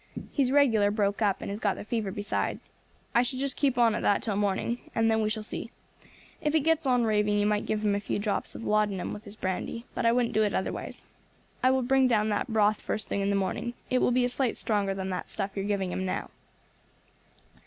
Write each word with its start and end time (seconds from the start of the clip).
He's 0.31 0.51
regular 0.51 0.89
broke 0.89 1.21
up, 1.21 1.41
and 1.43 1.51
has 1.51 1.59
got 1.59 1.75
the 1.75 1.85
fever 1.85 2.09
besides. 2.09 2.71
I 3.13 3.21
should 3.21 3.37
just 3.37 3.55
keep 3.55 3.77
on 3.77 3.93
at 3.93 4.01
that 4.01 4.23
till 4.23 4.35
morning, 4.35 4.79
and 4.95 5.11
then 5.11 5.21
we 5.21 5.29
shall 5.29 5.43
see; 5.43 5.69
if 6.41 6.55
he 6.55 6.59
gets 6.59 6.87
on 6.87 7.03
raving 7.03 7.37
you 7.37 7.45
might 7.45 7.67
give 7.67 7.85
him 7.85 7.93
a 7.93 7.99
few 7.99 8.17
drops 8.17 8.55
of 8.55 8.63
laudanum 8.63 9.13
with 9.13 9.25
his 9.25 9.35
brandy, 9.35 9.85
but 9.93 10.03
I 10.07 10.11
wouldn't 10.11 10.33
do 10.33 10.41
it 10.41 10.55
otherwise. 10.55 11.03
I 11.61 11.69
will 11.69 11.83
bring 11.83 12.07
down 12.07 12.29
that 12.29 12.47
broth 12.47 12.81
first 12.81 13.09
thing 13.09 13.21
in 13.21 13.29
the 13.29 13.35
morning, 13.35 13.75
it 13.91 13.99
will 13.99 14.09
be 14.09 14.25
a 14.25 14.29
sight 14.29 14.57
stronger 14.57 14.95
than 14.95 15.11
that 15.11 15.29
stuff 15.29 15.51
you 15.55 15.61
are 15.63 15.67
giving 15.67 15.91
him 15.91 16.03
now." 16.03 16.31